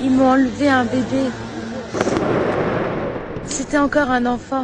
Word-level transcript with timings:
Ils 0.00 0.10
m'ont 0.10 0.30
enlevé 0.30 0.68
un 0.68 0.84
bébé. 0.84 1.30
C'était 3.46 3.78
encore 3.78 4.10
un 4.10 4.26
enfant. 4.26 4.62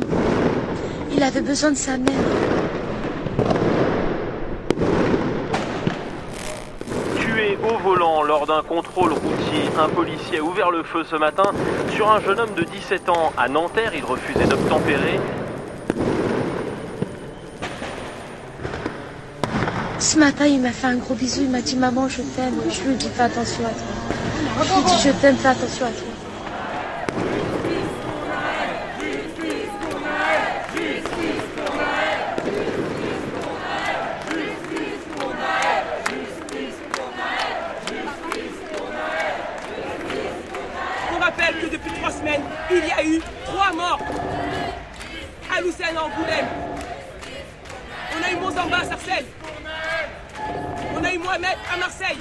Il 1.13 1.23
avait 1.23 1.41
besoin 1.41 1.73
de 1.73 1.77
sa 1.77 1.97
mère. 1.97 2.15
Tué 7.17 7.59
au 7.63 7.79
volant 7.83 8.23
lors 8.23 8.47
d'un 8.47 8.63
contrôle 8.63 9.13
routier, 9.13 9.65
un 9.79 9.89
policier 9.89 10.39
a 10.39 10.43
ouvert 10.43 10.71
le 10.71 10.85
feu 10.85 11.03
ce 11.05 11.17
matin 11.17 11.51
sur 11.91 12.11
un 12.11 12.21
jeune 12.21 12.39
homme 12.39 12.55
de 12.57 12.63
17 12.63 13.09
ans 13.09 13.33
à 13.37 13.49
Nanterre. 13.49 13.93
Il 13.95 14.05
refusait 14.05 14.47
d'obtempérer. 14.47 15.19
Ce 20.05 20.19
matin, 20.19 20.45
il 20.45 20.61
m'a 20.61 20.71
fait 20.71 20.89
un 20.89 20.97
gros 20.97 21.15
bisou. 21.15 21.41
Il 21.45 21.51
m'a 21.51 21.63
dit 21.63 21.77
Maman, 21.77 22.11
je 22.11 22.21
t'aime. 22.21 22.61
Je 22.71 22.83
lui 22.83 22.93
ai 22.93 22.97
dit 22.97 23.09
Fais 23.09 23.23
attention 23.23 23.65
à 23.65 23.71
toi. 23.71 24.63
Je 24.63 24.75
lui 24.75 24.81
ai 24.81 24.85
dit 24.85 25.03
Je 25.03 25.11
t'aime, 25.13 25.37
fais 25.39 25.49
attention 25.49 25.87
à 25.87 25.89
toi. 25.89 26.09
On 41.15 41.19
rappelle 41.19 41.55
que 41.63 41.67
depuis 41.73 41.93
trois 41.93 42.11
semaines, 42.11 42.43
il 42.71 42.77
y 42.77 42.93
a 42.93 43.05
eu 43.07 43.23
trois 43.47 43.73
morts 43.73 44.01
à 45.57 45.63
Lucerne 45.63 45.97
en 45.97 46.05
Angoulême. 46.09 46.47
On 48.19 48.23
a 48.23 48.31
eu 48.33 48.37
Mozamba 48.37 48.77
à 48.77 48.85
Sarcelles. 48.85 49.25
On 51.15 51.17
a 51.17 51.21
eu 51.21 51.23
Mohamed 51.23 51.57
à 51.73 51.77
Marseille. 51.77 52.19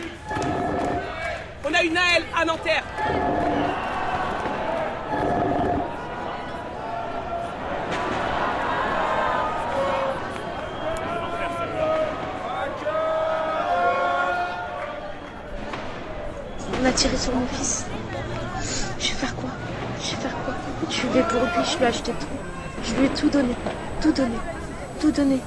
On 1.65 1.73
a 1.73 1.83
eu 1.83 1.89
Naël 1.89 2.23
à 2.35 2.45
Nanterre. 2.45 2.83
On 16.79 16.85
a 16.85 16.91
tiré 16.91 17.17
sur 17.17 17.33
mon 17.33 17.47
fils. 17.47 17.87
Je 18.99 19.07
vais 19.07 19.13
faire 19.15 19.35
quoi? 19.35 19.49
Je 20.01 20.11
vais 20.11 20.21
faire 20.21 20.35
quoi? 20.45 20.53
Je 20.87 20.93
suis 20.93 21.07
né 21.07 21.23
pour 21.23 21.41
lui, 21.41 21.65
je 21.65 21.77
lui 21.77 21.83
ai 21.83 21.87
acheté 21.87 22.11
tout. 22.11 22.27
Je 22.83 22.93
lui 22.95 23.05
ai 23.05 23.09
tout 23.09 23.29
donné. 23.29 23.55
Tout 24.01 24.11
donné. 24.11 24.37
Tout 24.99 25.11
donné. 25.11 25.39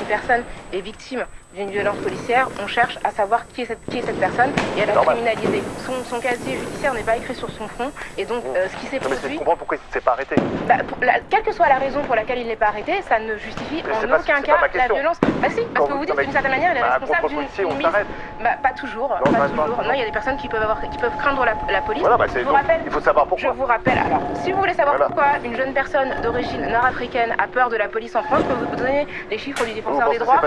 Une 0.00 0.06
personne 0.06 0.44
est 0.72 0.80
victime 0.80 1.26
d'une 1.54 1.70
violence 1.70 1.96
policière, 1.98 2.48
on 2.62 2.66
cherche 2.66 2.98
à 3.04 3.10
savoir 3.10 3.46
qui 3.48 3.62
est 3.62 3.66
cette, 3.66 3.84
qui 3.88 3.98
est 3.98 4.02
cette 4.02 4.18
personne 4.18 4.50
et 4.76 4.82
à 4.82 4.86
la 4.86 4.94
Normal. 4.94 5.16
criminaliser. 5.16 5.62
Son, 5.86 5.92
son 6.04 6.20
casier 6.20 6.58
judiciaire 6.58 6.92
n'est 6.94 7.02
pas 7.02 7.16
écrit 7.16 7.34
sur 7.34 7.48
son 7.50 7.68
front 7.68 7.92
et 8.18 8.24
donc 8.24 8.42
euh, 8.56 8.66
ce 8.68 8.76
qui 8.76 8.86
s'est 8.86 8.98
Non, 8.98 9.08
mais 9.10 9.16
produit, 9.16 9.36
comprendre 9.38 9.58
pourquoi 9.58 9.76
il 9.76 9.86
ne 9.88 9.92
s'est 9.92 10.00
pas 10.00 10.12
arrêté. 10.12 10.34
bah, 10.66 10.74
pour 10.86 10.98
la- 11.00 11.20
quelle 11.30 11.42
que 11.42 11.52
soit 11.52 11.68
la 11.68 11.76
raison 11.78 12.02
pour 12.02 12.16
laquelle 12.16 12.38
il 12.38 12.46
n'est 12.48 12.56
pas 12.56 12.66
arrêté, 12.68 13.00
ça 13.02 13.18
ne 13.20 13.36
justifie 13.36 13.82
Mais 13.86 13.92
en 14.12 14.18
aucun 14.18 14.42
cas 14.42 14.56
la 14.74 14.88
violence. 14.88 15.18
Bah 15.22 15.48
si, 15.50 15.60
Quand 15.60 15.66
parce 15.74 15.86
que 15.88 15.92
vous- 15.92 15.98
vous 16.00 16.04
dites 16.06 16.16
d'une 16.18 16.32
certaine 16.32 16.50
manière, 16.50 16.72
il 16.72 16.78
est 16.78 16.80
bah, 16.80 16.98
responsable 16.98 17.28
d'une 17.28 17.76
mise. 17.76 17.86
Bah, 18.42 18.50
pas 18.62 18.70
toujours, 18.72 19.08
Non, 19.10 19.32
pas 19.32 19.38
pas- 19.38 19.48
toujours. 19.48 19.82
Non, 19.82 19.92
il 19.92 19.98
y 19.98 20.02
a 20.02 20.06
des 20.06 20.12
personnes 20.12 20.36
qui 20.36 20.48
peuvent 20.48 20.62
avoir, 20.62 20.80
qui 20.80 20.98
peuvent 20.98 21.16
craindre 21.18 21.44
la, 21.44 21.54
la 21.72 21.80
police. 21.82 22.00
Voilà, 22.02 22.16
bah, 22.16 22.24
c'est 22.28 22.40
je 22.40 22.44
vous 22.44 22.50
donc, 22.50 22.60
rappelle, 22.60 22.80
il 22.84 22.90
faut 22.90 23.00
savoir 23.00 23.24
je 23.26 23.28
pourquoi. 23.30 23.52
vous 23.52 23.64
rappelle. 23.64 23.98
Alors, 23.98 24.20
si 24.42 24.50
vous 24.52 24.58
voulez 24.58 24.74
savoir 24.74 24.96
Voilà. 24.96 25.06
pourquoi 25.06 25.26
une 25.44 25.56
jeune 25.56 25.72
personne 25.72 26.20
d'origine 26.22 26.66
nord-africaine 26.66 27.34
a 27.38 27.46
peur 27.46 27.68
de 27.68 27.76
la 27.76 27.88
police 27.88 28.16
en 28.16 28.22
France, 28.24 28.40
je 28.42 28.54
peux 28.54 28.64
vous 28.70 28.76
donner 28.76 29.06
les 29.30 29.38
chiffres 29.38 29.64
du 29.64 29.72
défenseur 29.72 30.10
des 30.10 30.18
droits. 30.18 30.40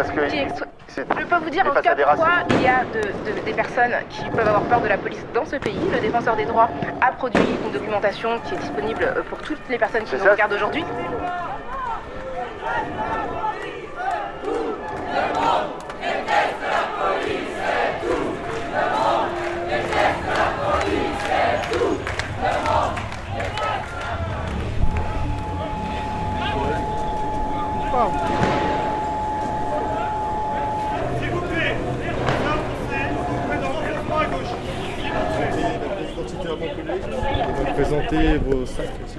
qui 0.87 0.96
c'est- 0.97 1.05
Je 1.19 1.25
peux 1.25 1.35
vous 1.35 1.49
dire 1.49 1.63
en 1.65 1.75
tout 1.75 1.81
cas 1.81 1.95
pourquoi 1.95 2.29
il 2.49 2.61
y 2.63 2.67
a 2.67 2.83
de- 2.85 3.31
de- 3.31 3.39
des 3.45 3.53
personnes 3.53 3.93
qui 4.09 4.23
peuvent 4.29 4.47
avoir 4.47 4.63
peur 4.63 4.81
de 4.81 4.87
la 4.87 4.97
police 4.97 5.23
dans 5.33 5.45
ce 5.45 5.57
pays. 5.57 5.77
Le 5.93 5.99
défenseur 5.99 6.35
des 6.35 6.45
droits 6.45 6.69
a 7.01 7.11
produit 7.11 7.41
une 7.65 7.71
documentation 7.71 8.39
qui 8.45 8.55
est 8.55 8.57
disponible 8.57 9.03
euh, 9.03 9.21
pour 9.29 9.37
toutes 9.39 9.61
les 9.69 9.77
personnes 9.77 10.03
qui 10.03 10.15
nous 10.15 10.23
ça 10.23 10.31
regardent 10.31 10.53
aujourd'hui. 10.53 10.83
Montpellier. 36.59 37.01
Vous 37.55 37.73
présenter 37.73 38.37
vos 38.37 38.65
sacs 38.65 38.89
aussi. 39.03 39.17